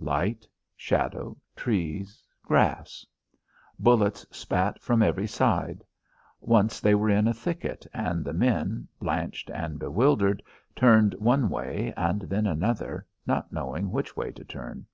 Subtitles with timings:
[0.00, 0.46] Light,
[0.76, 3.04] shadow, trees, grass.
[3.80, 5.82] Bullets spat from every side.
[6.40, 10.40] Once they were in a thicket, and the men, blanched and bewildered,
[10.76, 14.86] turned one way, and then another, not knowing which way to turn.